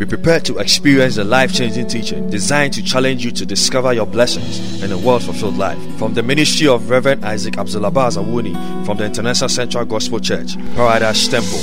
[0.00, 4.06] Be prepared to experience the life changing teaching designed to challenge you to discover your
[4.06, 5.78] blessings in a world fulfilled life.
[5.98, 11.28] From the ministry of Reverend Isaac Abdulabaz Awuni from the International Central Gospel Church, Paradise
[11.28, 11.58] Temple.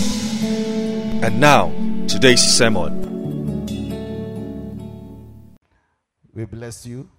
[1.25, 1.73] And now,
[2.07, 3.65] today's sermon.
[6.31, 7.09] We bless you.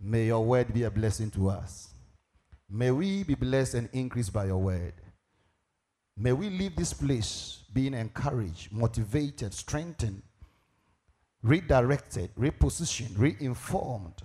[0.00, 1.88] May your word be a blessing to us.
[2.70, 4.94] May we be blessed and increased by your word.
[6.20, 10.22] May we leave this place being encouraged, motivated, strengthened,
[11.42, 14.22] redirected, repositioned, reinformed.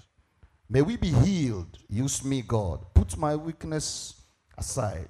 [0.70, 1.78] May we be healed.
[1.88, 2.84] Use me, God.
[2.96, 4.16] Put my weakness
[4.58, 5.08] aside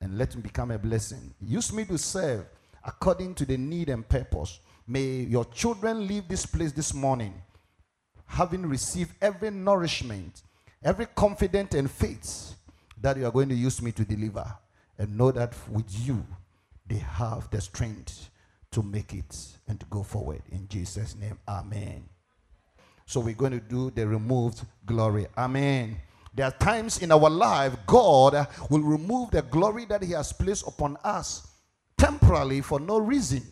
[0.00, 1.34] and let me become a blessing.
[1.42, 2.46] Use me to serve
[2.84, 4.60] according to the need and purpose.
[4.86, 7.34] May your children leave this place this morning
[8.26, 10.42] having received every nourishment,
[10.82, 12.54] every confidence and faith
[13.00, 14.44] that you are going to use me to deliver.
[14.98, 16.24] And know that with you,
[16.86, 18.30] they have the strength
[18.70, 19.36] to make it
[19.68, 20.42] and to go forward.
[20.50, 22.04] In Jesus' name, amen.
[23.06, 25.26] So we're going to do the removed glory.
[25.36, 25.96] Amen.
[26.34, 30.66] There are times in our life God will remove the glory that He has placed
[30.66, 31.46] upon us
[31.96, 33.42] temporarily for no reason.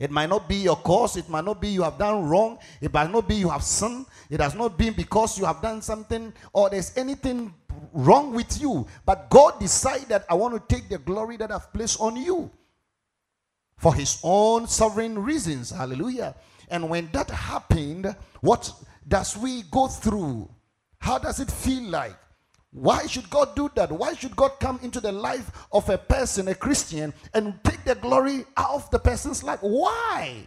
[0.00, 1.16] It might not be your cause.
[1.18, 2.58] It might not be you have done wrong.
[2.80, 4.06] It might not be you have sinned.
[4.30, 7.54] It has not been because you have done something or there's anything
[7.92, 8.86] wrong with you.
[9.04, 12.50] But God decided, I want to take the glory that I've placed on you
[13.76, 15.70] for his own sovereign reasons.
[15.70, 16.34] Hallelujah.
[16.68, 18.72] And when that happened, what
[19.06, 20.48] does we go through?
[20.98, 22.16] How does it feel like?
[22.72, 23.90] Why should God do that?
[23.90, 27.96] Why should God come into the life of a person, a Christian, and take the
[27.96, 29.58] glory out of the person's life?
[29.60, 30.44] Why?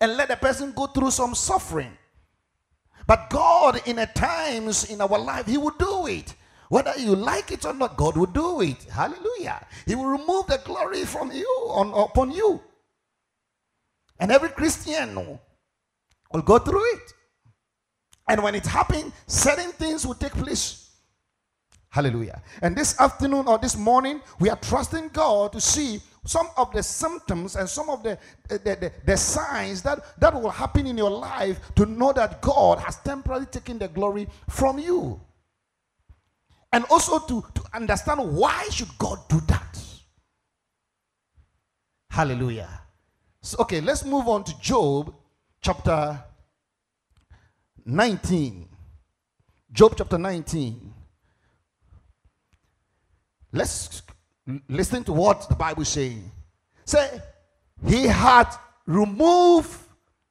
[0.00, 1.96] And let the person go through some suffering.
[3.10, 6.32] But God, in a times in our life, He will do it.
[6.68, 8.84] Whether you like it or not, God will do it.
[8.84, 9.66] Hallelujah.
[9.84, 12.62] He will remove the glory from you on, upon you.
[14.20, 17.12] And every Christian will go through it.
[18.28, 20.90] And when it happens, certain things will take place.
[21.88, 22.40] Hallelujah.
[22.62, 26.82] And this afternoon or this morning, we are trusting God to see some of the
[26.82, 31.10] symptoms and some of the, the, the, the, signs that, that will happen in your
[31.10, 35.20] life to know that God has temporarily taken the glory from you.
[36.72, 39.82] And also to, to understand why should God do that.
[42.10, 42.68] Hallelujah.
[43.42, 45.14] So, okay, let's move on to Job
[45.62, 46.22] chapter
[47.86, 48.68] 19.
[49.72, 50.92] Job chapter 19.
[53.52, 54.02] Let's
[54.68, 56.30] listen to what the Bible is saying.
[56.84, 57.20] Say,
[57.86, 58.48] he had
[58.86, 59.78] removed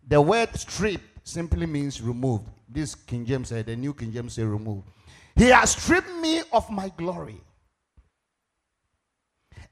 [0.07, 2.47] the word strip simply means removed.
[2.67, 4.87] This King James said, the new King James said removed.
[5.35, 7.39] He has stripped me of my glory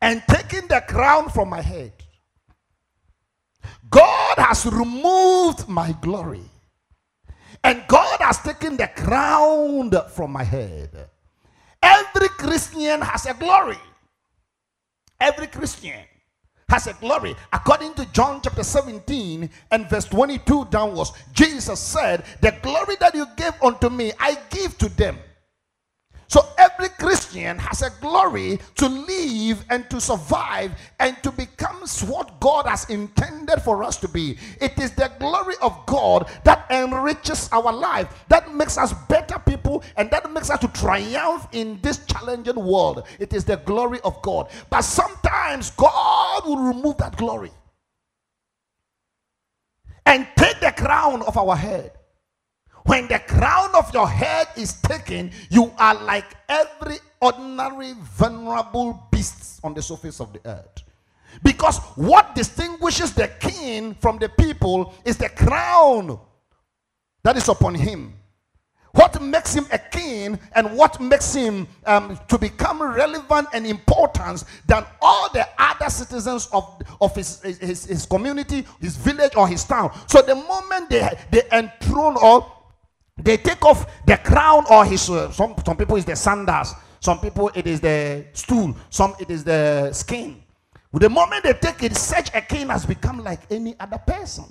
[0.01, 1.91] and taken the crown from my head.
[3.89, 6.43] God has removed my glory
[7.63, 11.09] and God has taken the crown from my head.
[11.81, 13.77] Every Christian has a glory.
[15.19, 15.99] Every Christian
[16.69, 17.35] has a glory.
[17.53, 23.25] According to John chapter 17 and verse 22 downwards, Jesus said, The glory that you
[23.35, 25.17] gave unto me, I give to them.
[26.27, 31.77] So every Christian has a glory to live and to survive and to become
[32.07, 34.37] what God has intended for us to be.
[34.59, 39.83] It is the glory of God that enriches our life, that makes us better people,
[39.95, 43.03] and that makes us to triumph in this challenging world.
[43.19, 44.49] It is the glory of God.
[44.69, 47.51] But sometimes God will remove that glory
[50.05, 51.93] and take the crown of our head.
[52.87, 59.59] When the crown of your head is taken, you are like every ordinary vulnerable beast
[59.61, 60.83] on the surface of the earth.
[61.43, 66.17] Because what distinguishes the king from the people is the crown
[67.23, 68.13] that is upon him.
[68.93, 74.45] What makes him a king and what makes him um, to become relevant and important
[74.65, 79.65] than all the other citizens of, of his, his, his community, his village, or his
[79.65, 79.91] town.
[80.07, 82.53] So the moment they, they enthrone or
[83.17, 87.19] they take off the crown or his, uh, some, some people is the sandals, some
[87.19, 90.43] people it is the stool, some it is the skin.
[90.91, 94.45] With the moment they take it, such a king has become like any other person.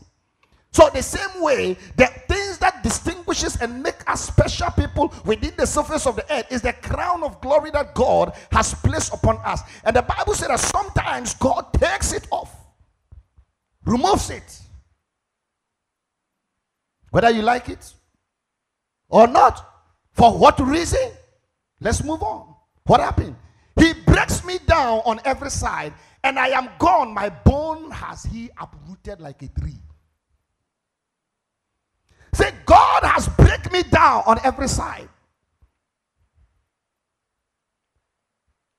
[0.73, 5.67] So the same way, the things that distinguishes and make us special people within the
[5.67, 9.63] surface of the earth is the crown of glory that God has placed upon us.
[9.85, 12.55] And the Bible says that sometimes God takes it off,
[13.87, 14.61] removes it.
[17.11, 17.95] Whether you like it
[19.09, 19.65] or not.
[20.13, 21.11] For what reason?
[21.81, 22.55] Let's move on.
[22.87, 23.37] What happened?
[23.79, 25.93] He breaks me down on every side
[26.25, 27.13] and I am gone.
[27.13, 29.81] My bone has he uprooted like a tree.
[32.33, 35.09] Say, God has break me down on every side.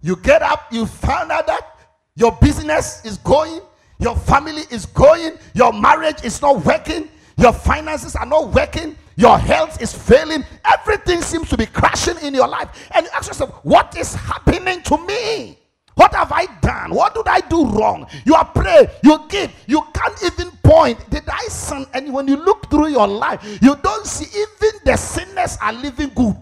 [0.02, 1.78] You get up, you find out that
[2.16, 3.62] your business is going,
[4.00, 9.38] your family is going, your marriage is not working, your finances are not working, your
[9.40, 12.70] health is failing, everything seems to be crashing in your life.
[12.92, 15.58] And you ask yourself, What is happening to me?
[15.96, 16.94] What have I done?
[16.94, 18.06] What did I do wrong?
[18.24, 21.10] You are pray, you give, you can't even point.
[21.10, 21.88] Did I sin?
[21.96, 26.12] And when you look through your life, you don't see even the sinners are living
[26.16, 26.38] good.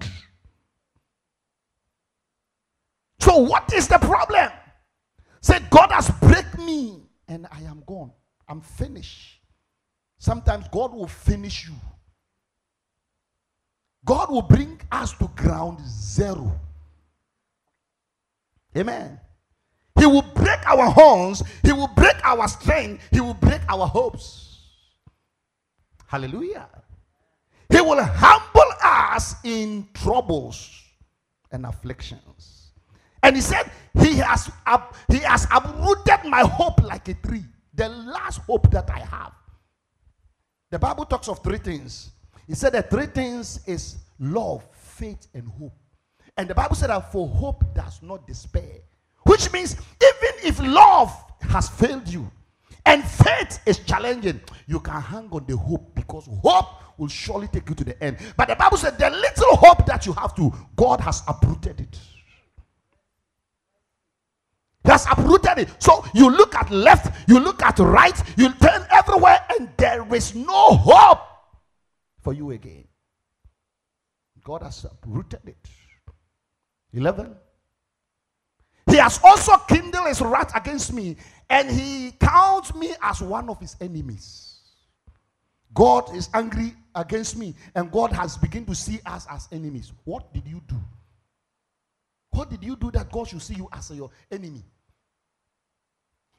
[3.21, 4.51] So, what is the problem?
[5.39, 8.11] Say, God has break me and I am gone.
[8.49, 9.39] I'm finished.
[10.17, 11.75] Sometimes God will finish you.
[14.05, 16.59] God will bring us to ground zero.
[18.77, 19.19] Amen.
[19.97, 21.41] He will break our horns.
[21.63, 23.03] He will break our strength.
[23.11, 24.59] He will break our hopes.
[26.05, 26.67] Hallelujah.
[27.69, 30.69] He will humble us in troubles
[31.51, 32.71] and afflictions.
[33.23, 37.43] And he said, He has up, He has uprooted my hope like a tree.
[37.73, 39.33] The last hope that I have.
[40.69, 42.11] The Bible talks of three things.
[42.47, 45.73] He said that three things is love, faith, and hope.
[46.37, 48.79] And the Bible said that for hope does not despair.
[49.23, 51.11] Which means even if love
[51.41, 52.29] has failed you
[52.85, 57.67] and faith is challenging, you can hang on the hope because hope will surely take
[57.69, 58.17] you to the end.
[58.37, 61.99] But the Bible said the little hope that you have to, God has uprooted it.
[64.83, 65.69] He has uprooted it.
[65.79, 70.35] So you look at left, you look at right, you turn everywhere, and there is
[70.35, 71.34] no hope
[72.25, 72.85] for you again.
[74.43, 75.69] God has uprooted it.
[76.91, 77.35] 11.
[78.89, 81.17] He has also kindled his wrath against me,
[81.49, 84.59] and he counts me as one of his enemies.
[85.73, 89.93] God is angry against me, and God has begun to see us as enemies.
[90.03, 90.77] What did you do?
[92.31, 94.63] What did you do that God should see you as your enemy?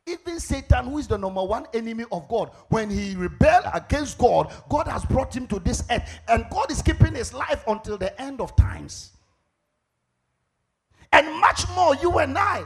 [0.06, 4.53] Even Satan, who is the number one enemy of God, when he rebelled against God,
[4.69, 8.19] God has brought him to this earth, and God is keeping his life until the
[8.20, 9.11] end of times.
[11.12, 12.64] And much more, you and I.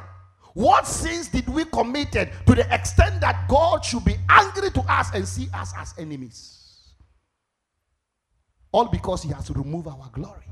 [0.55, 5.11] What sins did we committed to the extent that God should be angry to us
[5.15, 6.59] and see us as enemies?
[8.73, 10.47] All because He has to remove our glory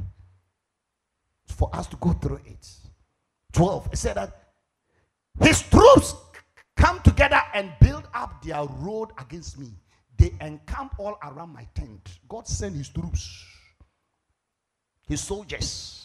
[1.46, 2.68] for us to go through it.
[3.52, 3.88] 12.
[3.92, 4.52] It said that
[5.40, 6.14] His troops
[7.54, 9.68] and build up their road against me.
[10.16, 12.18] They encamp all around my tent.
[12.28, 13.44] God sent His troops,
[15.08, 15.98] His soldiers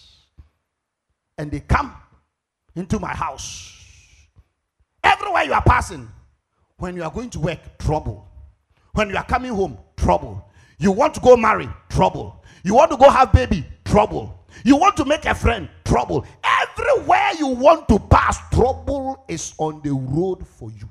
[1.38, 1.96] and they come
[2.76, 3.72] into my house.
[5.04, 6.08] Everywhere you are passing,
[6.78, 8.28] when you are going to work, trouble.
[8.94, 10.50] When you are coming home, trouble.
[10.78, 12.44] You want to go marry, trouble.
[12.64, 14.46] You want to go have baby, trouble.
[14.64, 16.26] You want to make a friend, trouble.
[16.44, 20.90] Everywhere you want to pass, trouble is on the road for you.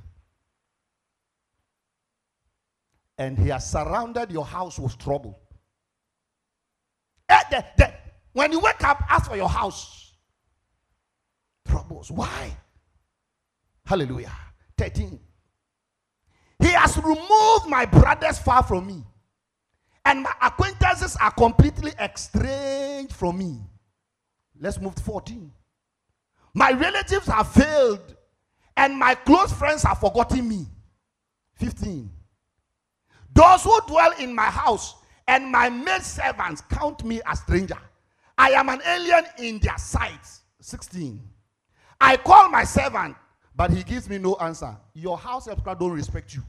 [3.23, 5.39] And he has surrounded your house with trouble.
[7.29, 7.63] Eh,
[8.33, 10.15] when you wake up, ask for your house
[11.65, 12.11] troubles.
[12.11, 12.51] Why?
[13.87, 14.33] Hallelujah.
[14.77, 15.20] 13.
[16.58, 19.05] He has removed my brothers far from me,
[20.05, 23.61] and my acquaintances are completely estranged from me.
[24.58, 25.53] Let's move to 14.
[26.55, 28.17] My relatives have failed,
[28.77, 30.67] and my close friends have forgotten me.
[31.55, 32.11] 15.
[33.34, 34.94] Those who dwell in my house
[35.27, 37.79] and my maid servants count me a stranger.
[38.36, 40.27] I am an alien in their sight.
[40.60, 41.20] 16.
[42.01, 43.17] I call my servant,
[43.55, 44.77] but he gives me no answer.
[44.94, 46.43] Your house help don't respect you.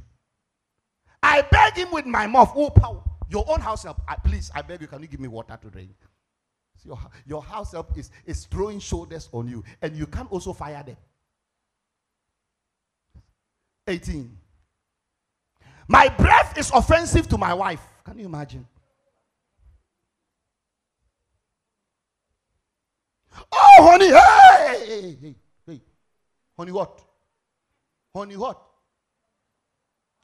[1.21, 4.61] I beg him with my mouth, oh power, your own house help, I, please, I
[4.61, 5.95] beg you, can you give me water to drink?
[6.83, 10.83] Your, your house help is, is throwing shoulders on you, and you can also fire
[10.85, 10.97] them.
[13.87, 14.37] 18.
[15.87, 17.81] My breath is offensive to my wife.
[18.03, 18.67] Can you imagine?
[23.51, 25.35] Oh, honey, hey, hey,
[25.67, 25.81] hey.
[26.57, 27.01] Honey what?
[28.15, 28.61] Honey what?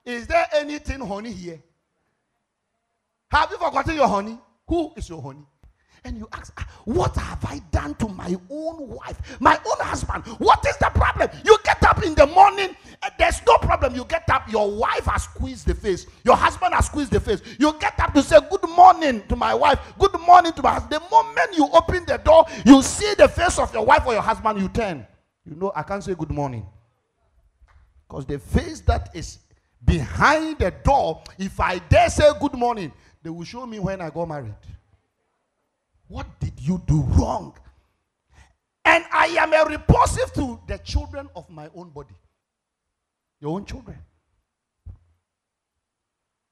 [0.06, 1.62] Is there anything honey here?
[3.32, 4.38] Have you forgotten your honey?
[4.68, 5.46] Who is your honey?
[6.06, 10.26] And you ask, ah, What have I done to my own wife, my own husband?
[10.40, 11.30] What is the problem?
[11.44, 12.76] You get up in the morning,
[13.18, 13.96] there's no problem.
[13.96, 17.42] You get up, your wife has squeezed the face, your husband has squeezed the face.
[17.60, 21.02] You get up to say, Good morning to my wife, good morning to my husband.
[21.02, 24.22] The moment you open the door, you see the face of your wife or your
[24.22, 25.06] husband, you turn.
[25.46, 26.66] You know, I can't say good morning.
[28.08, 29.40] Because the face that is
[29.86, 32.92] behind the door, if I dare say good morning,
[33.22, 34.56] they will show me when I got married.
[36.10, 37.56] What did you do wrong?
[38.84, 42.16] And I am a repulsive to the children of my own body.
[43.40, 43.98] Your own children.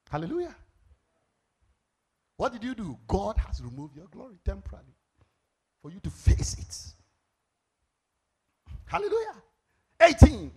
[0.10, 0.56] Hallelujah.
[2.38, 2.98] What did you do?
[3.08, 4.94] God has removed your glory temporarily
[5.82, 6.94] for you to face it.
[8.86, 9.36] Hallelujah.
[10.00, 10.52] 18.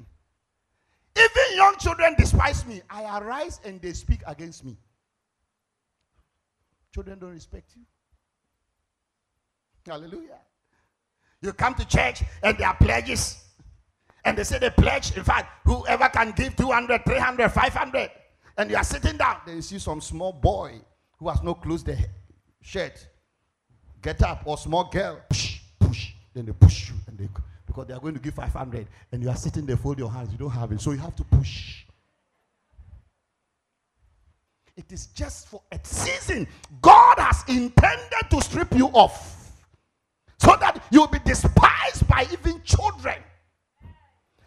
[1.16, 2.82] Even young children despise me.
[2.90, 4.76] I arise and they speak against me.
[6.92, 7.82] Children don't respect you.
[9.86, 10.38] Hallelujah.
[11.42, 13.42] You come to church and there are pledges.
[14.24, 15.16] And they say they pledge.
[15.16, 18.10] In fact, whoever can give 200, 300, 500.
[18.58, 19.38] And you are sitting down.
[19.46, 20.80] Then you see some small boy
[21.18, 21.96] who has no clothes, the
[22.60, 23.06] shirt.
[24.02, 24.42] Get up.
[24.44, 25.22] Or small girl.
[25.30, 26.12] Push, push.
[26.34, 26.96] Then they push you.
[27.06, 27.28] And they,
[27.66, 28.86] because they are going to give 500.
[29.12, 30.30] And you are sitting there, fold your hands.
[30.32, 30.80] You don't have it.
[30.82, 31.84] So you have to push.
[34.76, 36.46] It is just for a season.
[36.82, 39.39] God has intended to strip you off
[40.40, 43.16] so that you'll be despised by even children.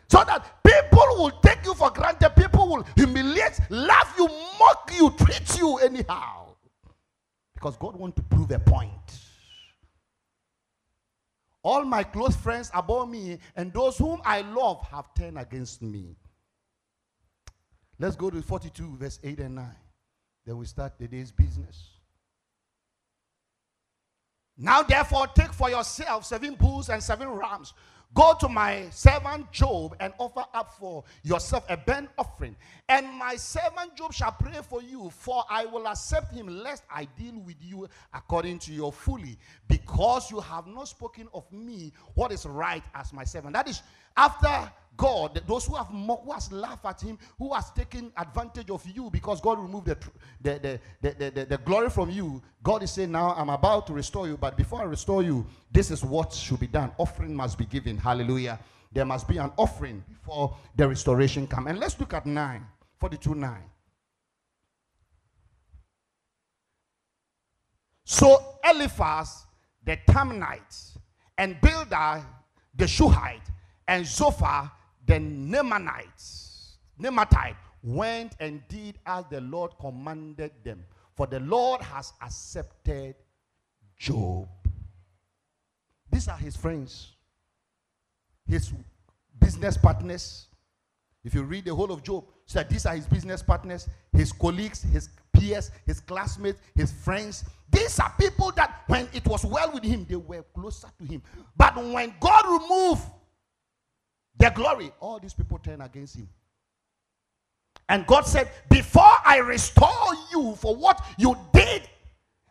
[0.09, 4.27] So that people will take you for granted, people will humiliate, laugh you,
[4.59, 6.55] mock you, treat you anyhow.
[7.53, 8.91] Because God wants to prove a point.
[11.61, 16.15] All my close friends above me and those whom I love have turned against me.
[17.99, 19.65] Let's go to 42, verse 8 and 9.
[20.45, 21.92] Then we start the day's business.
[24.57, 27.73] Now, therefore, take for yourself seven bulls and seven rams.
[28.15, 32.55] Go to my servant Job and offer up for yourself a burnt offering.
[32.87, 37.05] And my servant Job shall pray for you, for I will accept him, lest I
[37.17, 42.31] deal with you according to your folly, because you have not spoken of me what
[42.31, 43.53] is right as my servant.
[43.53, 43.81] That is,
[44.15, 48.69] after God, those who have mocked, who has laughed at him, who has taken advantage
[48.69, 49.97] of you because God removed the,
[50.41, 54.27] the, the, the, the, glory from you, God is saying, Now I'm about to restore
[54.27, 56.91] you, but before I restore you, this is what should be done.
[56.97, 57.97] Offering must be given.
[57.97, 58.59] Hallelujah.
[58.91, 61.65] There must be an offering before the restoration come.
[61.65, 62.65] And let's look at 9,
[62.99, 63.57] 42 9.
[68.05, 69.45] So Eliphaz,
[69.83, 70.97] the Temanite
[71.37, 72.23] and Bildad,
[72.75, 73.49] the Shuhite,
[73.87, 74.71] and Zophar,
[75.05, 80.85] the Naamanites, Naamatite, went and did as the Lord commanded them.
[81.15, 83.15] For the Lord has accepted
[83.97, 84.47] Job.
[86.11, 87.11] These are his friends,
[88.47, 88.71] his
[89.39, 90.47] business partners.
[91.23, 94.31] If you read the whole of Job, so that these are his business partners, his
[94.31, 97.45] colleagues, his peers, his classmates, his friends.
[97.71, 101.23] These are people that when it was well with him, they were closer to him.
[101.55, 103.03] But when God removed
[104.37, 106.27] the glory, all these people turn against him.
[107.89, 109.89] And God said, Before I restore
[110.31, 111.83] you for what you did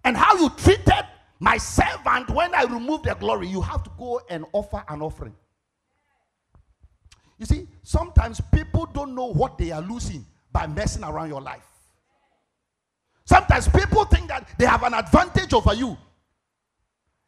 [0.05, 1.07] and how you treated
[1.41, 5.35] my servant when I removed the glory, you have to go and offer an offering.
[7.39, 11.67] You see, sometimes people don't know what they are losing by messing around your life.
[13.25, 15.97] Sometimes people think that they have an advantage over you,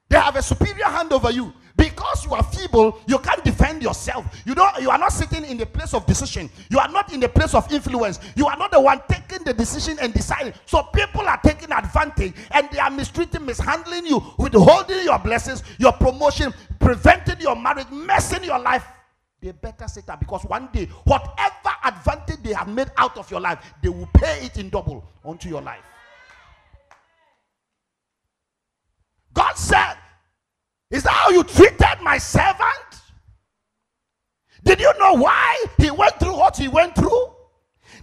[0.08, 1.52] they have a superior hand over you
[1.94, 4.26] because you are feeble you can't defend yourself.
[4.44, 6.50] You don't you are not sitting in the place of decision.
[6.70, 8.18] You are not in the place of influence.
[8.36, 10.54] You are not the one taking the decision and deciding.
[10.66, 15.92] So people are taking advantage and they are mistreating mishandling you withholding your blessings your
[15.92, 18.86] promotion preventing your marriage messing your life.
[19.40, 23.40] They better sit up because one day whatever advantage they have made out of your
[23.40, 25.82] life they will pay it in double onto your life.
[29.32, 29.96] God said
[30.94, 33.02] is that how you treated my servant?
[34.62, 37.32] Did you know why he went through what he went through?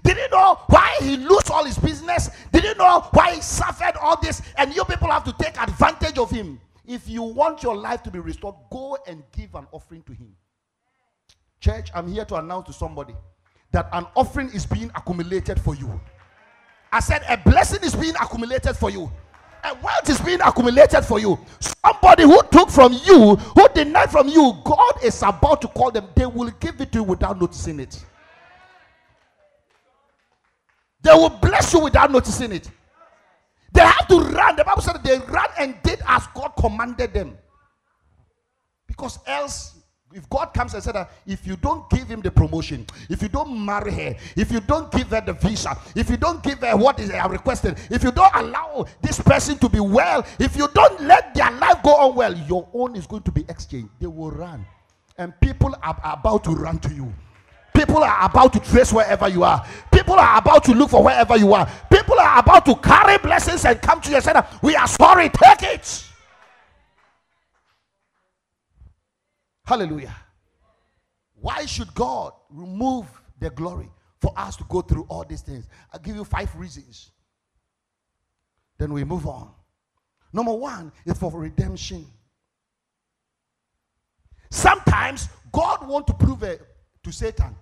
[0.03, 2.29] Did you know why he lost all his business?
[2.51, 4.41] Did you know why he suffered all this?
[4.57, 6.59] And you people have to take advantage of him.
[6.85, 10.35] If you want your life to be restored, go and give an offering to him.
[11.61, 13.15] Church, I'm here to announce to somebody
[13.71, 15.99] that an offering is being accumulated for you.
[16.91, 19.09] I said a blessing is being accumulated for you
[19.63, 21.39] and wealth is being accumulated for you.
[21.59, 26.07] Somebody who took from you, who denied from you, God is about to call them.
[26.15, 28.03] They will give it to you without noticing it.
[31.01, 32.69] They will bless you without noticing it.
[33.73, 34.55] They have to run.
[34.55, 37.37] The Bible said they ran and did as God commanded them.
[38.87, 39.80] Because else
[40.13, 43.29] if God comes and said that if you don't give him the promotion, if you
[43.29, 46.75] don't marry her, if you don't give her the visa, if you don't give her
[46.75, 51.01] what is requested, if you don't allow this person to be well, if you don't
[51.01, 53.89] let their life go on well, your own is going to be exchanged.
[53.99, 54.65] They will run.
[55.17, 57.13] And people are about to run to you
[57.73, 59.65] People are about to trace wherever you are.
[59.91, 61.67] People are about to look for wherever you are.
[61.89, 65.29] People are about to carry blessings and come to you and say, We are sorry,
[65.29, 66.05] take it.
[69.65, 70.15] Hallelujah.
[71.35, 73.07] Why should God remove
[73.39, 73.89] the glory
[74.19, 75.67] for us to go through all these things?
[75.91, 77.11] I'll give you five reasons.
[78.77, 79.51] Then we move on.
[80.33, 82.05] Number one is for redemption.
[84.49, 87.55] Sometimes God want to prove to Satan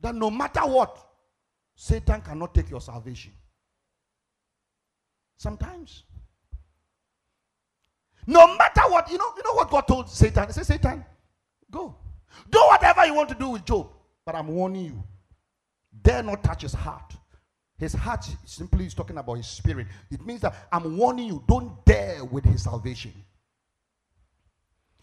[0.00, 0.96] that no matter what,
[1.74, 3.32] Satan cannot take your salvation.
[5.36, 6.04] Sometimes.
[8.26, 10.46] No matter what, you know, you know what God told Satan?
[10.46, 11.04] He said, Satan,
[11.70, 11.94] go.
[12.50, 13.88] Do whatever you want to do with Job.
[14.24, 15.02] But I'm warning you.
[16.02, 17.14] Dare not touch his heart.
[17.78, 19.86] His heart simply is talking about his spirit.
[20.10, 23.12] It means that I'm warning you, don't dare with his salvation.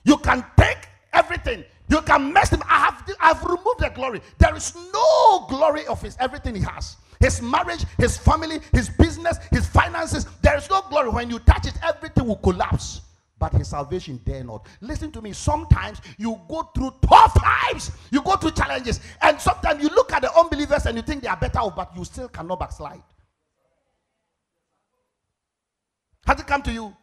[0.04, 1.66] You can take everything.
[1.90, 2.62] You can mess him.
[2.70, 4.22] I have, I've removed the glory.
[4.38, 6.98] There is no glory of his everything he has.
[7.20, 10.28] His marriage, his family, his business, his finances.
[10.42, 11.10] There is no glory.
[11.10, 13.02] When you touch it, everything will collapse
[13.40, 14.66] but his salvation dare not.
[14.82, 15.34] Listen to me.
[15.34, 20.22] Sometimes you go through tough times, you go through challenges, and sometimes you look at
[20.22, 23.04] the unbelievers and you think they are better off, but you still cannot backslide.
[26.26, 26.96] Has it come to you?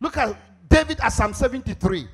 [0.00, 0.36] Look at
[0.68, 2.08] David at Psalm 73.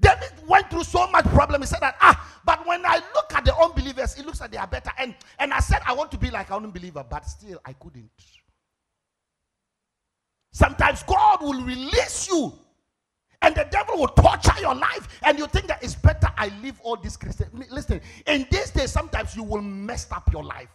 [0.00, 1.60] David went through so much problem.
[1.62, 4.56] He said that, ah, but when I look at the unbelievers, it looks like they
[4.58, 4.90] are better.
[4.98, 8.10] And, and I said, I want to be like an unbeliever, but still I couldn't.
[10.52, 12.52] Sometimes God will release you
[13.40, 16.78] and the devil will torture your life and you think that it's better I leave
[16.82, 17.48] all this Christian.
[17.70, 20.68] Listen, in these days, sometimes you will mess up your life,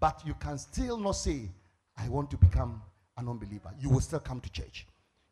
[0.00, 1.48] but you can still not say,
[1.96, 2.82] I want to become
[3.16, 3.72] an unbeliever.
[3.78, 4.86] You will still come to church.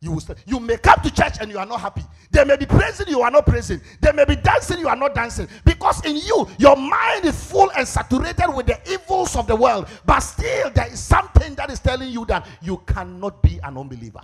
[0.06, 2.02] You will you may come to church and you are not happy.
[2.30, 3.80] They may be praising you are not praising.
[4.00, 7.72] They may be dancing you are not dancing because in you your mind is full
[7.76, 9.88] and saturated with the evils of the world.
[10.04, 14.22] But still there is something that is telling you that you cannot be an unbeliever,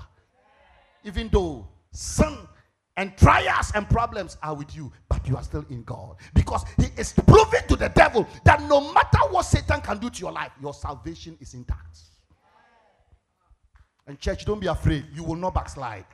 [1.03, 2.39] even though sin
[2.97, 6.91] and trials and problems are with you, but you are still in God because He
[6.97, 10.53] is proving to the devil that no matter what Satan can do to your life,
[10.61, 12.12] your salvation is intact.
[14.07, 15.05] And church, don't be afraid.
[15.15, 16.05] You will not backslide.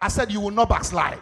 [0.00, 1.20] I said you will not backslide.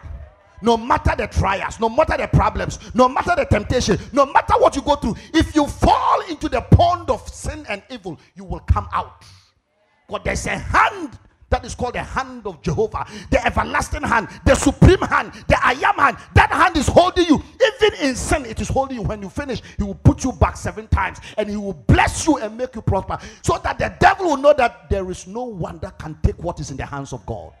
[0.61, 4.75] No matter the trials, no matter the problems, no matter the temptation, no matter what
[4.75, 8.59] you go through, if you fall into the pond of sin and evil, you will
[8.59, 9.23] come out.
[10.07, 11.17] But there's a hand
[11.51, 15.73] that is called the hand of Jehovah, the everlasting hand, the supreme hand, the I
[15.73, 16.17] am hand.
[16.33, 17.43] That hand is holding you.
[17.75, 19.03] Even in sin, it is holding you.
[19.03, 22.37] When you finish, he will put you back seven times and he will bless you
[22.37, 23.19] and make you prosper.
[23.43, 26.59] So that the devil will know that there is no one that can take what
[26.59, 27.53] is in the hands of God.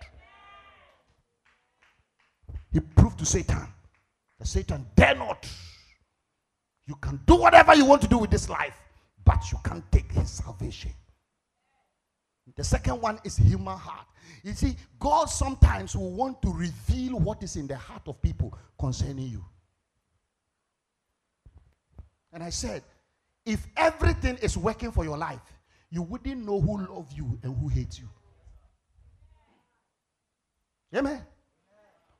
[2.71, 3.67] He proved to Satan
[4.39, 5.47] that Satan dare not.
[6.87, 8.81] You can do whatever you want to do with this life,
[9.25, 10.91] but you can't take his salvation.
[12.55, 14.07] The second one is human heart.
[14.43, 18.57] You see, God sometimes will want to reveal what is in the heart of people
[18.79, 19.43] concerning you.
[22.33, 22.83] And I said,
[23.45, 25.39] if everything is working for your life,
[25.89, 28.07] you wouldn't know who loves you and who hates you.
[30.95, 31.21] Amen.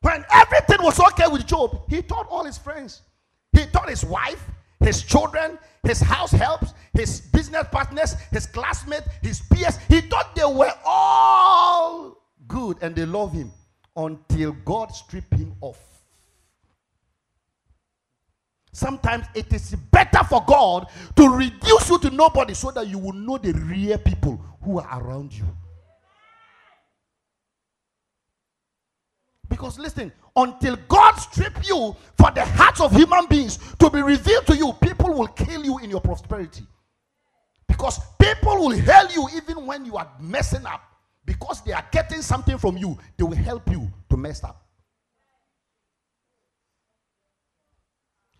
[0.01, 3.01] When everything was okay with Job, he told all his friends,
[3.51, 4.43] he told his wife,
[4.81, 9.77] his children, his house helps, his business partners, his classmates, his peers.
[9.87, 12.17] He thought they were all
[12.47, 13.51] good and they love him
[13.95, 15.79] until God stripped him off.
[18.73, 23.13] Sometimes it is better for God to reduce you to nobody so that you will
[23.13, 25.45] know the real people who are around you.
[29.49, 34.47] Because listen, until God strip you for the hearts of human beings to be revealed
[34.47, 36.63] to you, people will kill you in your prosperity.
[37.67, 40.81] Because people will hail you even when you are messing up.
[41.25, 44.65] Because they are getting something from you, they will help you to mess up.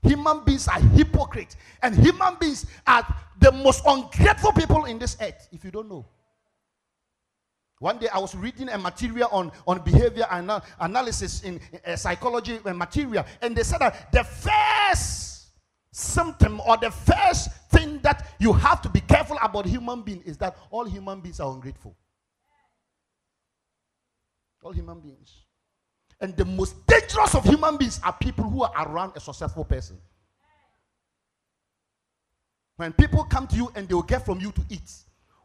[0.03, 3.05] Human beings are hypocrites, and human beings are
[3.39, 6.05] the most ungrateful people in this earth, if you don't know.
[7.81, 12.59] One day I was reading a material on, on behavior anal- analysis in uh, psychology
[12.63, 15.47] and material, and they said that the first
[15.91, 20.37] symptom or the first thing that you have to be careful about human being is
[20.37, 21.97] that all human beings are ungrateful.
[24.61, 25.45] All human beings.
[26.19, 29.97] And the most dangerous of human beings are people who are around a successful person.
[32.77, 34.91] When people come to you and they will get from you to eat,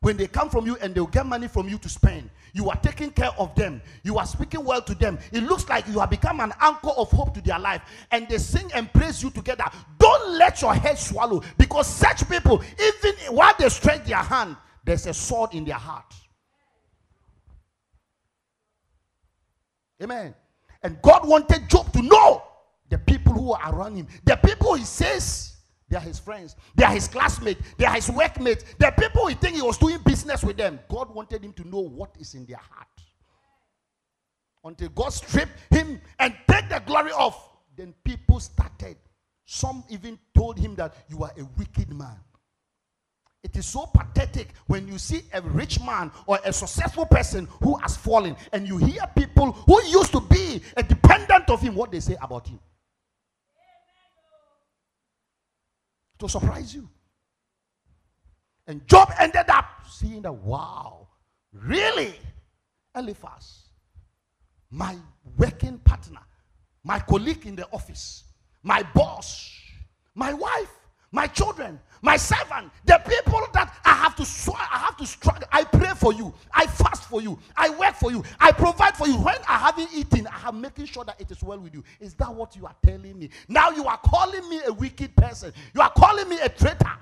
[0.00, 2.76] When they come from you and they'll get money from you to spend, you are
[2.76, 3.82] taking care of them.
[4.02, 5.18] You are speaking well to them.
[5.32, 7.82] It looks like you have become an anchor of hope to their life.
[8.10, 9.64] And they sing and praise you together.
[9.98, 15.06] Don't let your head swallow because such people, even while they stretch their hand, there's
[15.06, 16.14] a sword in their heart.
[20.02, 20.34] Amen.
[20.82, 22.42] And God wanted Job to know
[22.90, 24.06] the people who are around him.
[24.24, 25.55] The people he says
[25.88, 26.56] they are his friends.
[26.74, 27.62] They are his classmates.
[27.76, 28.64] They are his workmates.
[28.78, 30.80] The people he think he was doing business with them.
[30.88, 32.88] God wanted him to know what is in their heart.
[34.64, 38.96] Until God stripped him and take the glory off, then people started.
[39.44, 42.18] Some even told him that you are a wicked man.
[43.44, 47.76] It is so pathetic when you see a rich man or a successful person who
[47.76, 51.92] has fallen and you hear people who used to be a dependent of him what
[51.92, 52.58] they say about him.
[56.18, 56.88] To surprise you.
[58.66, 61.08] And Job ended up seeing that, wow,
[61.52, 62.14] really?
[62.94, 63.64] Eliphaz,
[64.70, 64.96] my
[65.36, 66.20] working partner,
[66.82, 68.24] my colleague in the office,
[68.62, 69.52] my boss,
[70.14, 70.72] my wife,
[71.12, 75.48] my children, my servant, the people that I have to I have to struggle.
[75.50, 76.32] I pray for you.
[76.52, 77.38] I fast for you.
[77.56, 78.22] I work for you.
[78.38, 79.16] I provide for you.
[79.16, 81.82] When I haven't eaten, I am making sure that it is well with you.
[82.00, 83.30] Is that what you are telling me?
[83.48, 85.52] Now you are calling me a wicked person.
[85.74, 86.92] You are calling me a traitor.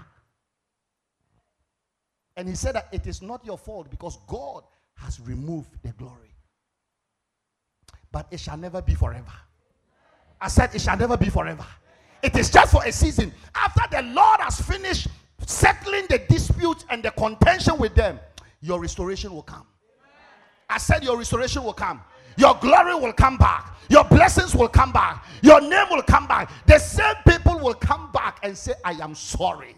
[2.36, 4.64] And he said that it is not your fault because God
[4.96, 6.34] has removed the glory.
[8.10, 9.32] But it shall never be forever.
[10.40, 11.66] I said it shall never be forever.
[12.24, 13.34] It is just for a season.
[13.54, 15.08] After the Lord has finished
[15.46, 18.18] settling the dispute and the contention with them,
[18.62, 19.66] your restoration will come.
[20.70, 22.00] I said, Your restoration will come.
[22.38, 23.76] Your glory will come back.
[23.90, 25.26] Your blessings will come back.
[25.42, 26.50] Your name will come back.
[26.66, 29.76] The same people will come back and say, I am sorry.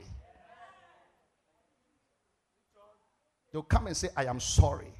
[3.52, 4.95] They'll come and say, I am sorry.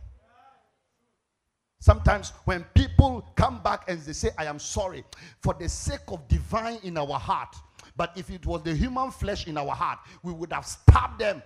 [1.87, 5.05] Sometimes when people come back and they say, I am sorry
[5.39, 7.55] for the sake of divine in our heart.
[7.97, 11.41] But if it was the human flesh in our heart, we would have stabbed them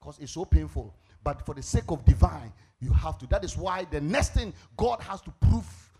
[0.00, 0.92] because it's so painful.
[1.22, 3.28] But for the sake of divine, you have to.
[3.28, 5.92] That is why the next thing God has to prove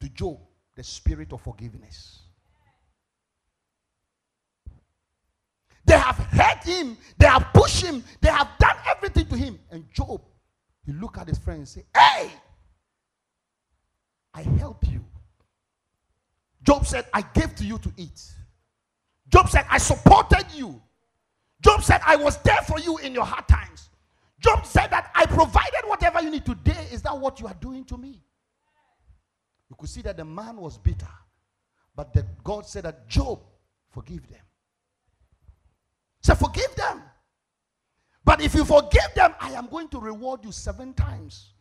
[0.00, 0.38] to Job
[0.76, 2.20] the spirit of forgiveness.
[5.84, 9.58] They have hurt him, they have pushed him, they have done everything to him.
[9.72, 10.22] And Job
[10.88, 12.30] he look at his friend and say, Hey,
[14.32, 15.04] I help you.
[16.62, 18.22] Job said, I gave to you to eat.
[19.28, 20.80] Job said, I supported you.
[21.60, 23.90] Job said, I was there for you in your hard times.
[24.40, 26.86] Job said that I provided whatever you need today.
[26.90, 28.22] Is that what you are doing to me?
[29.68, 31.06] You could see that the man was bitter.
[31.94, 33.40] But that God said that Job,
[33.90, 34.40] forgive them.
[36.22, 37.02] Say, forgive them.
[38.28, 41.54] But if you forgive them, I am going to reward you seven times.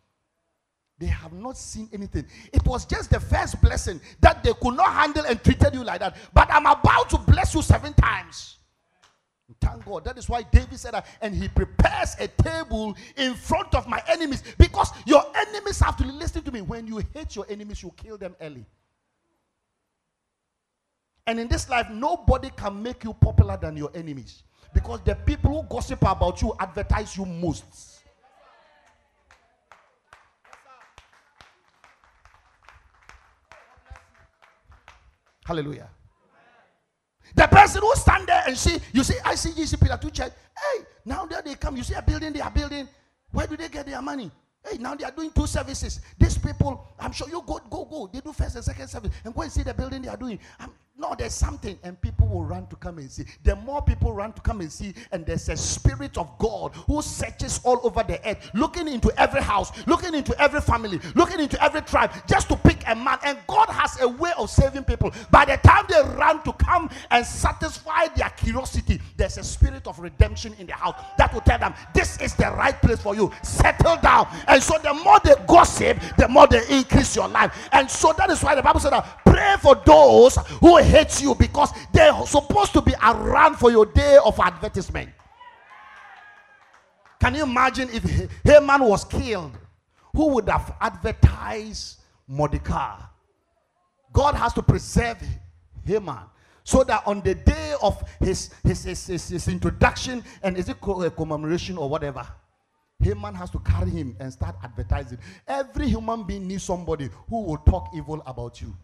[1.00, 2.26] They have not seen anything.
[2.52, 6.02] It was just the first blessing that they could not handle and treated you like
[6.02, 6.18] that.
[6.34, 8.58] But I'm about to bless you seven times.
[9.62, 10.04] Thank God.
[10.04, 11.06] That is why David said that.
[11.22, 14.44] And he prepares a table in front of my enemies.
[14.58, 16.60] Because your enemies have to listen to me.
[16.60, 18.66] When you hate your enemies, you kill them early.
[21.28, 24.44] And in this life, nobody can make you popular than your enemies.
[24.78, 28.02] Because the people who gossip about you advertise you most.
[35.44, 35.90] Hallelujah.
[37.34, 40.32] The person who stand there and see, you see, I see ICGC Pillar 2 Church.
[40.56, 41.76] Hey, now there they come.
[41.76, 42.88] You see a building, they are building.
[43.32, 44.30] Where do they get their money?
[44.64, 46.02] Hey, now they are doing two services.
[46.20, 48.12] These people, I'm sure you go, go, go.
[48.14, 50.38] They do first and second service and go and see the building they are doing.
[50.60, 53.24] I'm, no, there's something, and people will run to come and see.
[53.44, 57.04] The more people run to come and see, and there's a spirit of God who
[57.04, 61.62] searches all over the earth, looking into every house, looking into every family, looking into
[61.64, 63.20] every tribe, just to pick a man.
[63.24, 65.12] And God has a way of saving people.
[65.30, 70.00] By the time they run to come and satisfy their curiosity, there's a spirit of
[70.00, 73.32] redemption in the house that will tell them, This is the right place for you.
[73.44, 74.28] Settle down.
[74.48, 77.70] And so, the more they gossip, the more they increase your life.
[77.72, 78.94] And so, that is why the Bible said
[79.38, 84.18] pray for those who hate you because they're supposed to be around for your day
[84.24, 85.10] of advertisement.
[87.20, 88.04] Can you imagine if
[88.44, 89.58] Haman was killed?
[90.14, 93.00] Who would have advertised Mordecai?
[94.14, 95.18] God has to preserve
[95.86, 96.20] Haman
[96.64, 100.78] so that on the day of his, his, his, his, his introduction and is it
[100.82, 102.28] a uh, commemoration or whatever,
[103.02, 105.20] Haman has to carry him and start advertising.
[105.48, 108.76] Every human being needs somebody who will talk evil about you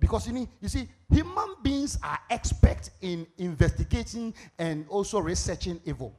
[0.00, 6.14] Because you, need, you see, human beings are expert in investigating and also researching evil.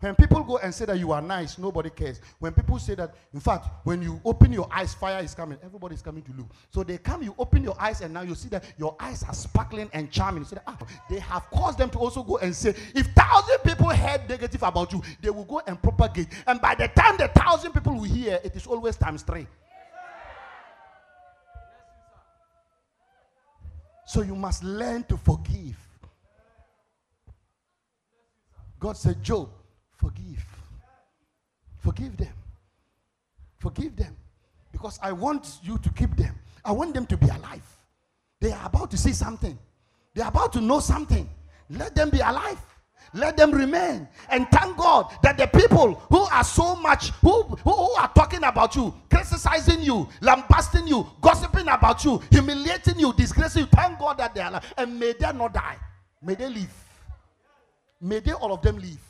[0.00, 2.20] When people go and say that you are nice, nobody cares.
[2.38, 5.96] When people say that, in fact, when you open your eyes, fire is coming, everybody
[5.96, 6.46] is coming to look.
[6.70, 9.34] So they come, you open your eyes, and now you see that your eyes are
[9.34, 10.44] sparkling and charming.
[10.44, 10.78] So that, ah,
[11.10, 14.92] they have caused them to also go and say, if thousand people heard negative about
[14.92, 16.28] you, they will go and propagate.
[16.46, 19.48] And by the time the thousand people will hear, it is always times three.
[24.08, 25.76] So you must learn to forgive.
[28.80, 29.50] God said, Job,
[29.96, 30.42] forgive.
[31.76, 32.32] Forgive them.
[33.58, 34.16] Forgive them.
[34.72, 36.34] Because I want you to keep them.
[36.64, 37.62] I want them to be alive.
[38.40, 39.58] They are about to see something,
[40.14, 41.28] they are about to know something.
[41.68, 42.64] Let them be alive.
[43.14, 44.06] Let them remain.
[44.28, 48.44] And thank God that the people who are so much, who, who, who, are talking
[48.44, 54.18] about you, criticizing you, lambasting you, gossiping about you, humiliating you, disgracing you, thank God
[54.18, 54.74] that they are alive.
[54.76, 55.76] And may they not die.
[56.22, 56.84] May they live.
[58.00, 59.00] May they all of them live.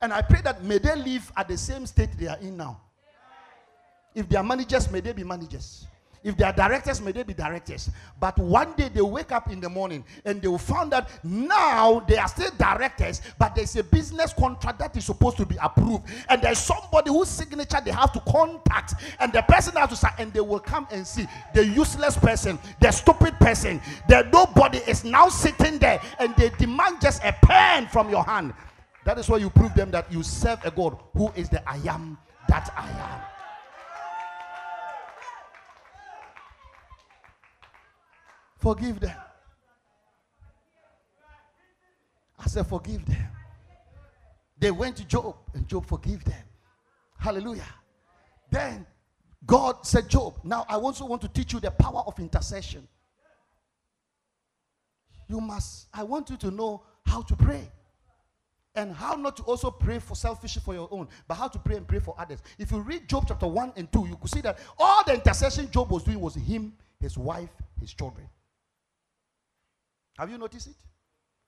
[0.00, 2.80] And I pray that may they live at the same state they are in now.
[4.14, 5.86] If they are managers, may they be managers.
[6.24, 7.90] If they are directors, may they be directors.
[8.20, 12.00] But one day they wake up in the morning and they will find that now
[12.00, 16.04] they are still directors, but there's a business contract that is supposed to be approved.
[16.28, 18.94] And there's somebody whose signature they have to contact.
[19.18, 22.58] And the person has to sign, and they will come and see the useless person,
[22.80, 27.88] the stupid person, the nobody is now sitting there and they demand just a pen
[27.88, 28.54] from your hand.
[29.04, 31.76] That is why you prove them that you serve a God who is the I
[31.88, 33.31] am that I am.
[38.62, 39.16] Forgive them.
[42.38, 43.28] I said, Forgive them.
[44.56, 46.44] They went to Job, and Job forgive them.
[47.18, 47.66] Hallelujah.
[48.52, 48.86] Then
[49.44, 52.86] God said, Job, now I also want to teach you the power of intercession.
[55.28, 57.68] You must, I want you to know how to pray.
[58.76, 61.76] And how not to also pray for selfishly for your own, but how to pray
[61.76, 62.38] and pray for others.
[62.58, 65.68] If you read Job chapter 1 and 2, you could see that all the intercession
[65.68, 68.28] Job was doing was him, his wife, his children.
[70.18, 70.76] Have you noticed it?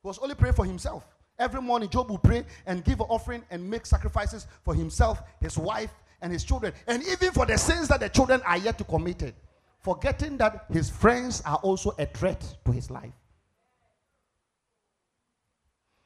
[0.03, 1.07] He was only praying for himself.
[1.39, 5.59] Every morning, Job would pray and give an offering and make sacrifices for himself, his
[5.59, 5.91] wife,
[6.23, 9.35] and his children, and even for the sins that the children are yet to commit,
[9.81, 13.13] forgetting that his friends are also a threat to his life.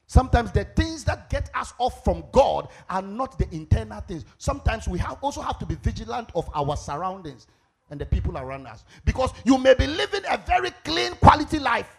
[0.07, 4.25] Sometimes the things that get us off from God are not the internal things.
[4.39, 7.47] Sometimes we have also have to be vigilant of our surroundings
[7.91, 8.85] and the people around us.
[9.05, 11.95] Because you may be living a very clean quality life,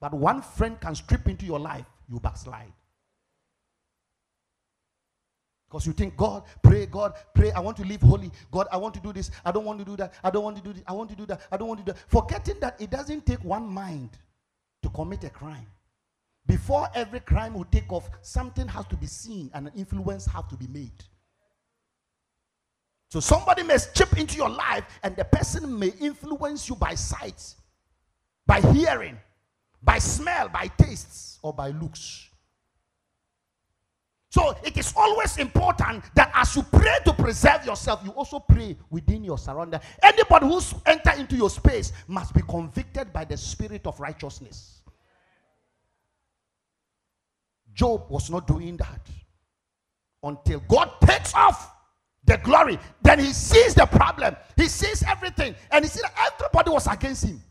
[0.00, 2.72] but one friend can strip into your life, you backslide.
[5.68, 8.30] Because you think, God, pray, God, pray, I want to live holy.
[8.50, 9.30] God, I want to do this.
[9.44, 10.14] I don't want to do that.
[10.24, 10.82] I don't want to do this.
[10.86, 11.42] I want to do that.
[11.52, 12.00] I don't want to do that.
[12.08, 14.10] Forgetting that it doesn't take one mind
[14.82, 15.66] to commit a crime.
[16.46, 20.44] Before every crime will take off, something has to be seen and an influence has
[20.48, 21.04] to be made.
[23.10, 27.54] So somebody may chip into your life and the person may influence you by sight,
[28.46, 29.18] by hearing,
[29.82, 32.28] by smell, by tastes, or by looks.
[34.30, 38.76] So it is always important that as you pray to preserve yourself, you also pray
[38.90, 39.80] within your surrounding.
[40.02, 44.82] Anybody who's enter into your space must be convicted by the spirit of righteousness.
[47.72, 49.00] Job was not doing that
[50.22, 51.72] until God takes off
[52.24, 52.78] the glory.
[53.00, 57.24] Then he sees the problem, he sees everything, and he sees that everybody was against
[57.24, 57.42] him.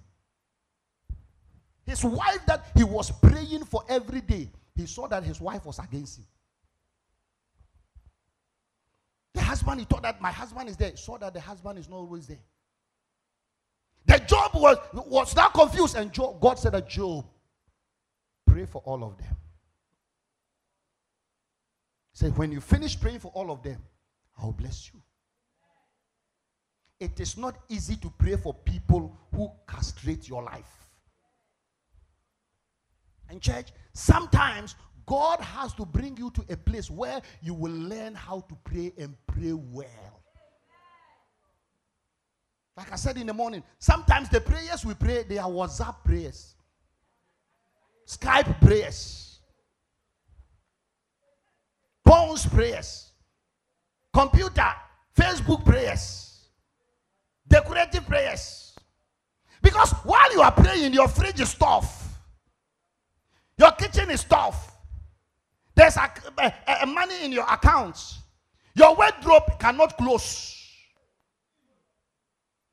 [1.88, 5.80] His wife that he was praying for every day, he saw that his wife was
[5.80, 6.26] against him.
[9.34, 10.92] The husband, he thought that my husband is there.
[10.92, 12.44] He saw that the husband is not always there.
[14.06, 17.26] The Job was, was now confused, and Job, God said that Job,
[18.46, 19.36] pray for all of them.
[22.14, 23.82] Say, when you finish praying for all of them,
[24.38, 25.02] I'll bless you.
[27.00, 30.87] It is not easy to pray for people who castrate your life.
[33.30, 38.14] And, church, sometimes God has to bring you to a place where you will learn
[38.14, 40.22] how to pray and pray well.
[42.76, 46.56] Like I said in the morning, sometimes the prayers we pray, they are WhatsApp prayers,
[48.06, 49.40] Skype prayers,
[52.06, 53.12] phones prayers,
[54.14, 54.72] computer,
[55.18, 56.50] Facebook prayers,
[57.48, 58.76] decorative prayers.
[59.62, 62.07] Because while you are praying, your fridge is tough.
[63.58, 64.72] Your kitchen is tough.
[65.76, 68.20] There's a, a, a money in your accounts.
[68.76, 70.54] Your wardrobe cannot close.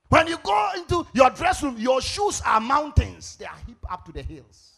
[0.08, 4.04] When you go into your dress room, your shoes are mountains, they are heaped up
[4.04, 4.70] to the hills.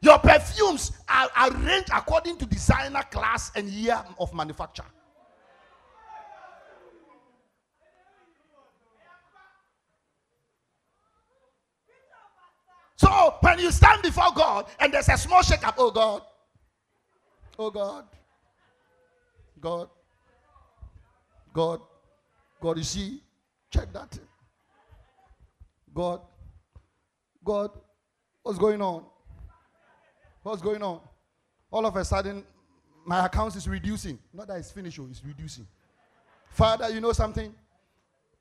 [0.00, 4.84] Your perfumes are arranged according to designer class and year of manufacture.
[12.98, 16.22] So when you stand before God and there's a small shake up, oh God,
[17.56, 18.04] oh God,
[19.60, 19.88] God,
[21.52, 21.80] God,
[22.60, 23.22] God, you see,
[23.70, 24.18] check that.
[25.94, 26.20] God,
[27.44, 27.70] God,
[28.42, 29.04] what's going on?
[30.42, 31.00] What's going on?
[31.70, 32.44] All of a sudden,
[33.06, 34.18] my account is reducing.
[34.32, 35.66] Not that it's finished, oh, it's reducing.
[36.50, 37.54] Father, you know something?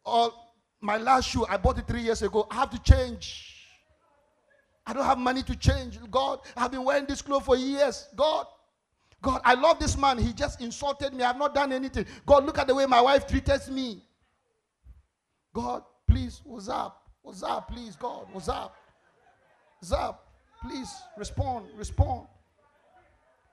[0.04, 2.48] All my last shoe, I bought it three years ago.
[2.50, 3.57] I have to change.
[4.88, 6.00] I don't have money to change.
[6.10, 8.08] God, I've been wearing this clothes for years.
[8.16, 8.48] God,
[9.22, 10.18] God, I love this man.
[10.18, 11.24] He just insulted me.
[11.24, 12.06] I've not done anything.
[12.26, 14.02] God, look at the way my wife treats me.
[15.54, 17.04] God, please, what's up?
[17.22, 18.28] What's up, please, God?
[18.32, 18.76] What's up?
[19.80, 20.32] What's up?
[20.62, 22.28] Please respond, respond.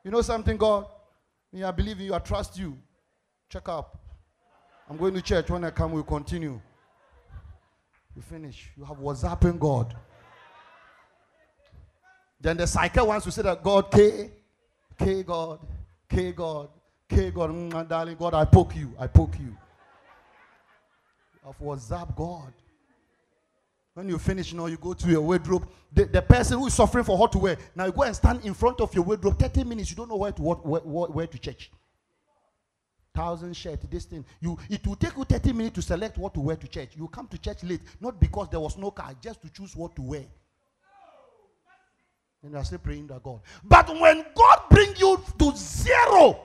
[0.04, 0.86] You know something, God?
[1.64, 2.14] I believe in you.
[2.14, 2.78] I trust you.
[3.48, 3.98] Check up.
[4.88, 5.50] I'm going to church.
[5.50, 6.60] When I come, we'll continue.
[8.14, 8.70] You finish.
[8.76, 9.96] You have what's happened, God.
[12.44, 14.30] Then the psycho wants to say that God, K,
[14.98, 15.60] K God,
[16.06, 16.68] K God,
[17.08, 19.56] K God, mm, my darling God, I poke you, I poke you.
[21.42, 22.52] Of WhatsApp God.
[23.94, 25.66] When you finish, know, you go to your wardrobe.
[25.90, 28.44] The, the person who is suffering for what to wear, now you go and stand
[28.44, 31.26] in front of your wardrobe 30 minutes, you don't know where to what, where, where
[31.26, 31.70] to church.
[33.14, 34.22] Thousand shirt, this thing.
[34.42, 36.90] You it will take you 30 minutes to select what to wear to church.
[36.94, 39.96] You come to church late, not because there was no car, just to choose what
[39.96, 40.24] to wear.
[42.44, 43.40] And you are still praying to God.
[43.64, 46.38] But when God brings you to zero,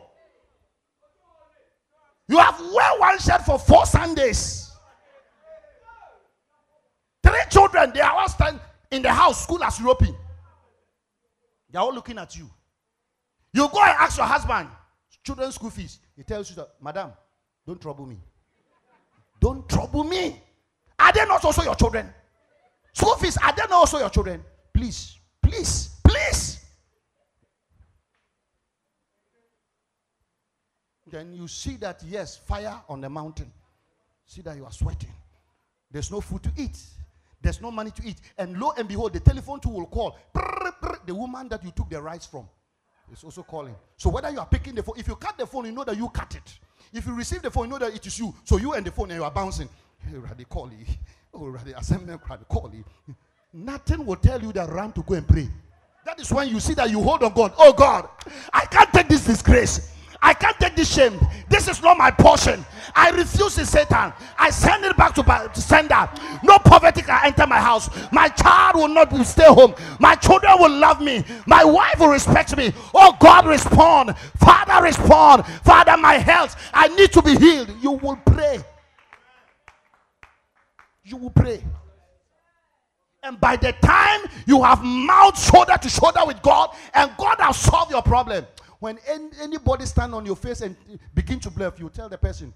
[2.29, 4.71] you have wear one shirt for four Sundays.
[7.21, 10.15] Three children, they are all standing in the house, school as European.
[11.69, 12.49] They are all looking at you.
[13.51, 14.69] You go and ask your husband,
[15.23, 15.99] children's school fees.
[16.15, 17.11] He tells you that, Madam,
[17.67, 18.17] don't trouble me.
[19.41, 20.41] Don't trouble me.
[20.97, 22.13] Are they not also your children?
[22.93, 24.43] School fees, are they not also your children?
[24.73, 25.18] Please,
[25.49, 26.65] please, please.
[31.07, 33.51] Then you see that, yes, fire on the mountain.
[34.27, 35.11] See that you are sweating.
[35.89, 36.77] There's no food to eat.
[37.41, 38.17] There's no money to eat.
[38.37, 40.17] And lo and behold, the telephone too will call.
[41.07, 42.47] the woman that you took the rice from
[43.11, 43.75] is also calling.
[43.97, 45.97] So whether you are picking the phone, if you cut the phone, you know that
[45.97, 46.59] you cut it.
[46.93, 48.35] If you receive the phone, you know that it is you.
[48.43, 49.69] So you and the phone and you are bouncing.
[50.01, 50.85] Hey, you.
[51.33, 52.85] Oh, assembly, call you.
[53.51, 55.49] Nothing will tell you that run to go and pray.
[56.05, 57.53] That is when you see that you hold on God.
[57.57, 58.07] Oh God,
[58.53, 59.95] I can't take this disgrace.
[60.21, 61.17] I can't take this shame.
[61.47, 62.65] This is not my portion.
[62.93, 64.11] I refuse it, Satan.
[64.37, 66.09] I send it back to sender.
[66.43, 67.89] No poverty can enter my house.
[68.11, 69.73] My child will not stay home.
[69.99, 71.23] My children will love me.
[71.45, 72.73] My wife will respect me.
[72.93, 74.17] Oh God, respond.
[74.37, 75.45] Father, respond.
[75.63, 76.55] Father, my health.
[76.73, 77.73] I need to be healed.
[77.81, 78.59] You will pray.
[81.03, 81.63] You will pray.
[83.23, 87.57] And by the time you have mouth shoulder to shoulder with God, and God has
[87.57, 88.45] solved your problem,
[88.79, 90.75] when any, anybody stand on your face and
[91.13, 92.53] begin to bluff, you tell the person,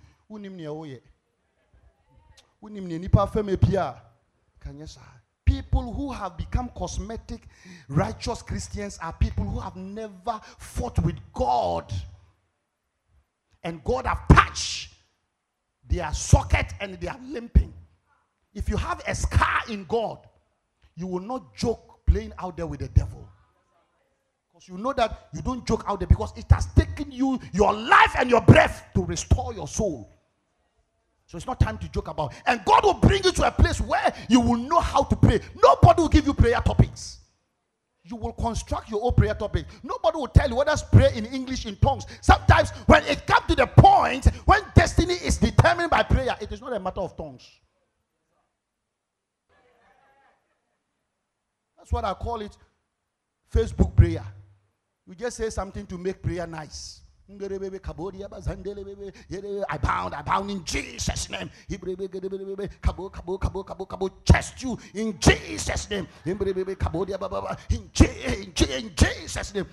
[5.46, 7.42] People who have become cosmetic,
[7.90, 11.92] righteous Christians are people who have never fought with God.
[13.64, 14.94] And God have touched
[15.88, 17.74] their socket and they are limping.
[18.54, 20.20] If you have a scar in God,
[20.96, 23.28] you will not joke playing out there with the devil.
[24.52, 27.74] Because you know that you don't joke out there because it has taken you your
[27.74, 30.10] life and your breath to restore your soul.
[31.26, 32.34] So it's not time to joke about.
[32.46, 35.40] And God will bring you to a place where you will know how to pray.
[35.62, 37.20] Nobody will give you prayer topics.
[38.04, 39.66] You will construct your own prayer topic.
[39.82, 42.06] Nobody will tell you whether to pray in English, in tongues.
[42.22, 46.62] Sometimes, when it comes to the point when destiny is determined by prayer, it is
[46.62, 47.50] not a matter of tongues.
[51.84, 52.56] That's what I call it
[53.54, 54.24] Facebook prayer.
[55.06, 57.02] You just say something to make prayer nice.
[57.30, 57.38] I
[59.82, 61.52] bound, I bound in Jesus' name.
[64.24, 66.08] Chest you in Jesus' name.
[66.26, 66.38] In
[68.96, 69.68] Jesus' name.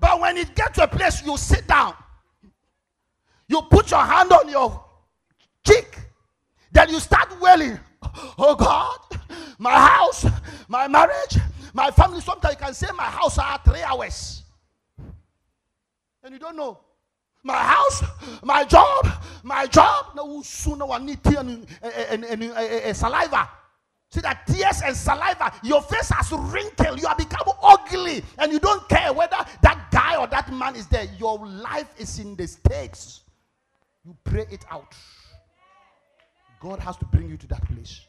[0.00, 1.94] But when it gets to a place, you sit down,
[3.48, 4.82] you put your hand on your
[5.66, 5.94] cheek,
[6.72, 7.78] then you start wailing.
[8.38, 9.11] Oh God,
[9.58, 10.26] my house,
[10.68, 11.38] my marriage,
[11.72, 12.20] my family.
[12.20, 14.42] Sometimes you can say my house are three hours.
[16.24, 16.78] And you don't know.
[17.42, 18.04] my house,
[18.42, 19.08] my job,
[19.42, 20.06] my job.
[20.14, 23.48] No, sooner one need tear and, and, and, and saliva.
[24.10, 28.58] See that tears and saliva, your face has wrinkled, you have become ugly, and you
[28.58, 31.06] don't care whether that guy or that man is there.
[31.18, 33.22] Your life is in the stakes.
[34.04, 34.94] You pray it out.
[36.60, 38.02] God has to bring you to that place.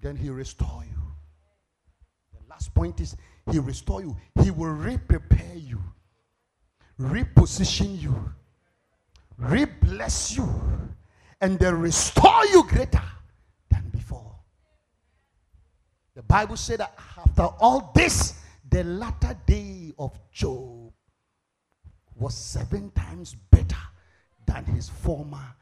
[0.00, 1.02] Then He restore you.
[2.32, 3.16] The last point is
[3.50, 4.16] He restore you.
[4.42, 5.80] He will re-prepare you,
[6.98, 8.32] reposition you,
[9.38, 10.48] re-bless you,
[11.40, 13.02] and then restore you greater
[13.70, 14.34] than before.
[16.14, 18.34] The Bible said that after all this,
[18.68, 20.92] the latter day of Job
[22.16, 23.76] was seven times better
[24.46, 25.54] than his former.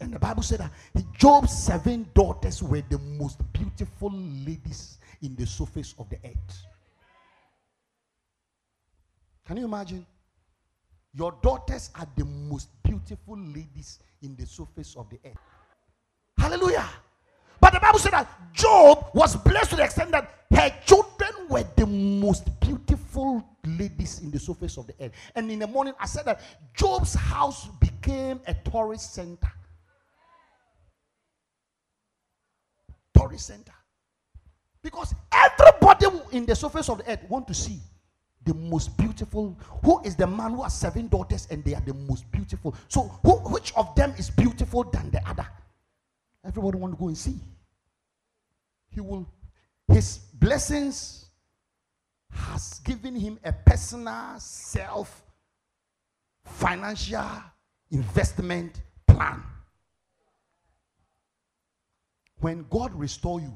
[0.00, 5.46] And the Bible said that Job's seven daughters were the most beautiful ladies in the
[5.46, 6.66] surface of the earth.
[9.46, 10.06] Can you imagine?
[11.12, 15.38] Your daughters are the most beautiful ladies in the surface of the earth.
[16.38, 16.88] Hallelujah.
[17.60, 21.64] But the Bible said that Job was blessed to the extent that her children were
[21.76, 25.12] the most beautiful ladies in the surface of the earth.
[25.34, 26.40] And in the morning, I said that
[26.74, 29.50] Job's house became a tourist center.
[33.38, 33.72] Center.
[34.82, 37.80] Because everybody in the surface of the earth want to see
[38.44, 39.58] the most beautiful.
[39.82, 42.74] Who is the man who has seven daughters and they are the most beautiful?
[42.88, 45.46] So, who, which of them is beautiful than the other?
[46.44, 47.40] Everybody want to go and see.
[48.90, 49.26] He will,
[49.88, 51.26] his blessings
[52.30, 55.22] has given him a personal self
[56.44, 57.24] financial
[57.90, 59.42] investment plan.
[62.44, 63.54] When God restore you,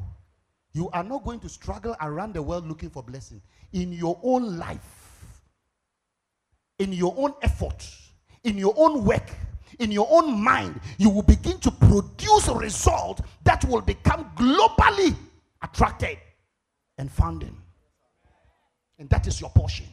[0.72, 3.43] you are not going to struggle around the world looking for blessing.
[3.74, 5.43] In your own life,
[6.78, 7.86] in your own effort,
[8.45, 9.28] in your own work,
[9.78, 15.14] in your own mind, you will begin to produce a result that will become globally
[15.62, 16.16] attracted
[16.97, 17.61] and founding.
[18.99, 19.84] And that is your portion.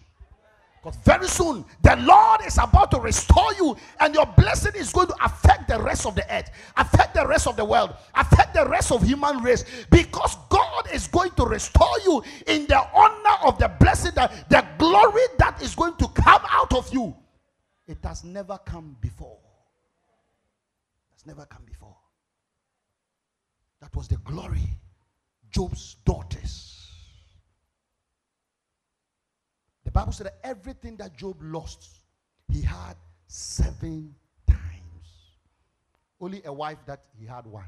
[0.85, 5.07] Because very soon the Lord is about to restore you, and your blessing is going
[5.07, 8.67] to affect the rest of the earth, affect the rest of the world, affect the
[8.69, 9.65] rest of human race.
[9.89, 14.63] Because God is going to restore you in the honor of the blessing, that the
[14.77, 17.15] glory that is going to come out of you.
[17.87, 19.39] It has never come before.
[21.15, 21.97] It's never come before.
[23.81, 24.69] That was the glory.
[25.49, 26.84] Job's daughters
[29.85, 32.01] The Bible said that everything that Job lost,
[32.51, 32.95] he had
[33.27, 34.13] seven
[34.47, 34.59] times.
[36.19, 37.65] Only a wife that he had one.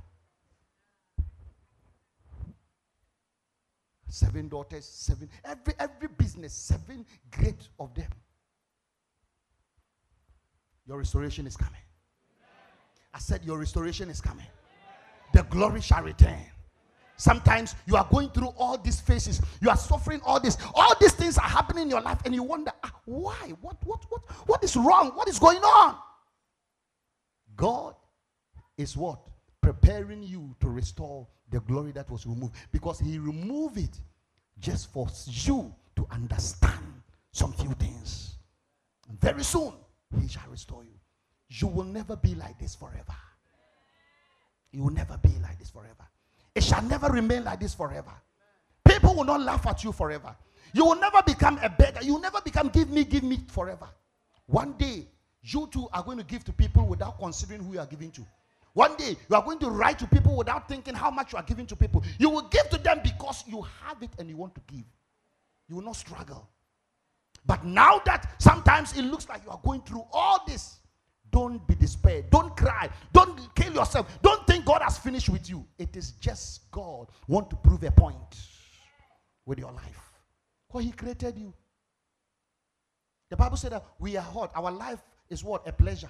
[4.10, 8.10] Seven daughters, seven, every every business, seven great of them.
[10.88, 11.82] Your restoration is coming.
[13.14, 14.48] I said, Your restoration is coming.
[15.34, 16.46] The glory shall return.
[17.18, 19.42] Sometimes you are going through all these phases.
[19.60, 20.58] You are suffering all this.
[20.76, 23.54] All these things are happening in your life, and you wonder, ah, why?
[23.62, 25.12] What, what, what, what is wrong?
[25.16, 25.96] What is going on?
[27.56, 27.96] God
[28.78, 29.20] is what?
[29.62, 32.54] Preparing you to restore the glory that was removed.
[32.72, 34.00] Because He removed it
[34.60, 37.02] just for you to understand
[37.32, 38.36] some few things.
[39.20, 39.74] Very soon,
[40.22, 40.94] He shall restore you.
[41.50, 43.16] You will never be like this forever.
[44.72, 46.08] You will never be like this forever.
[46.58, 48.12] It shall never remain like this forever.
[48.84, 50.36] People will not laugh at you forever.
[50.74, 52.02] You will never become a beggar.
[52.02, 53.88] You will never become give me, give me forever.
[54.48, 55.08] One day,
[55.44, 58.26] you too are going to give to people without considering who you are giving to.
[58.74, 61.44] One day, you are going to write to people without thinking how much you are
[61.44, 62.04] giving to people.
[62.18, 64.86] You will give to them because you have it and you want to give.
[65.70, 66.50] You will not struggle.
[67.46, 70.80] But now that sometimes it looks like you are going through all this,
[71.38, 72.28] don't be despaired.
[72.32, 72.90] Don't cry.
[73.14, 74.08] Don't kill yourself.
[74.24, 75.64] Don't think God has finished with you.
[75.78, 78.18] It is just God want to prove a point
[79.46, 80.02] with your life.
[80.68, 81.54] Because He created you.
[83.30, 84.52] The Bible said that we are hot.
[84.56, 85.68] Our life is what?
[85.68, 86.10] A pleasure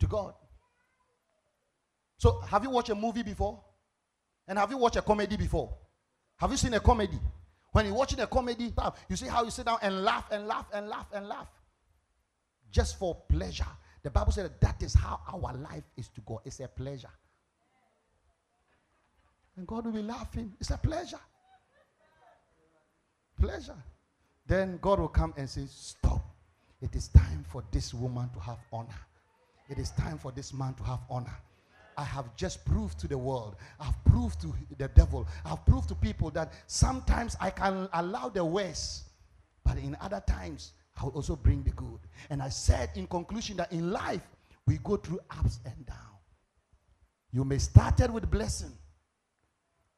[0.00, 0.34] to God.
[2.18, 3.62] So, have you watched a movie before?
[4.48, 5.72] And have you watched a comedy before?
[6.38, 7.20] Have you seen a comedy?
[7.70, 8.72] When you're watching a comedy,
[9.08, 11.46] you see how you sit down and laugh and laugh and laugh and laugh
[12.72, 13.66] just for pleasure.
[14.02, 16.40] The Bible said that, that is how our life is to go.
[16.44, 17.10] It's a pleasure.
[19.56, 20.52] And God will be laughing.
[20.60, 21.20] It's a pleasure.
[23.38, 23.76] Pleasure.
[24.46, 26.24] Then God will come and say, Stop.
[26.80, 28.88] It is time for this woman to have honor.
[29.68, 31.36] It is time for this man to have honor.
[31.96, 35.94] I have just proved to the world, I've proved to the devil, I've proved to
[35.94, 39.04] people that sometimes I can allow the worst,
[39.64, 42.00] but in other times I will also bring the good.
[42.30, 44.22] And I said in conclusion that in life,
[44.66, 45.98] we go through ups and downs.
[47.32, 48.72] You may started with blessing.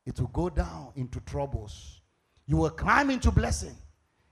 [0.06, 2.00] It will go down into troubles.
[2.46, 3.74] You will climb into blessing.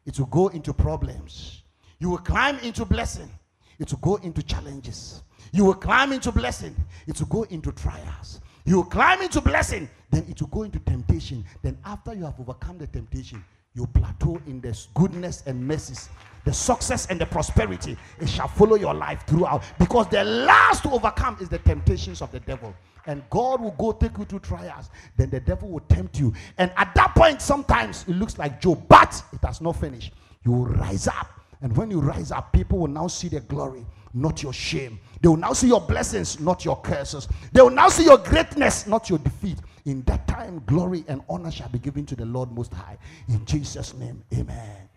[0.06, 1.62] It will go into problems.
[1.98, 3.30] You will climb into blessing.
[3.78, 5.22] It will go into challenges.
[5.52, 6.74] You will climb into blessing.
[7.06, 8.40] It will go into trials.
[8.64, 9.88] You will climb into blessing.
[10.10, 11.44] Then it will go into temptation.
[11.62, 13.44] Then after you have overcome the temptation,
[13.74, 16.08] you plateau in the goodness and mercies
[16.44, 19.62] the success and the prosperity it shall follow your life throughout.
[19.78, 22.74] Because the last to overcome is the temptations of the devil.
[23.06, 24.90] And god will go take you through trials.
[25.16, 26.32] Then the devil will tempt you.
[26.58, 30.12] And at that point sometimes it looks like job but it has not finished.
[30.44, 31.28] You will rise up.
[31.60, 33.84] And when you rise up people will now see the glory
[34.14, 35.00] not your shame.
[35.20, 37.28] They will now see your blessings not your curses.
[37.52, 39.58] They will now see your greatness not your defeat.
[39.84, 42.98] In that time glory and honor shall be given to the lord most high.
[43.28, 44.88] In jesus name amen